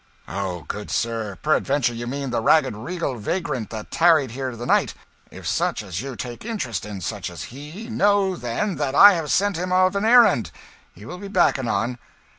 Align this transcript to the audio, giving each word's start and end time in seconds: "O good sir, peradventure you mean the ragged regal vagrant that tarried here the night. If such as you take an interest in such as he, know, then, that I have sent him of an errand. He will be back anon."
"O 0.27 0.63
good 0.63 0.89
sir, 0.89 1.37
peradventure 1.43 1.93
you 1.93 2.07
mean 2.07 2.31
the 2.31 2.41
ragged 2.41 2.75
regal 2.75 3.17
vagrant 3.19 3.69
that 3.69 3.91
tarried 3.91 4.31
here 4.31 4.55
the 4.55 4.65
night. 4.65 4.95
If 5.29 5.45
such 5.45 5.83
as 5.83 6.01
you 6.01 6.15
take 6.15 6.43
an 6.43 6.49
interest 6.49 6.87
in 6.87 7.01
such 7.01 7.29
as 7.29 7.53
he, 7.55 7.87
know, 7.87 8.35
then, 8.35 8.77
that 8.77 8.95
I 8.95 9.13
have 9.13 9.31
sent 9.31 9.57
him 9.57 9.71
of 9.71 9.95
an 9.95 10.03
errand. 10.03 10.49
He 10.95 11.05
will 11.05 11.19
be 11.19 11.27
back 11.27 11.59
anon." 11.59 11.99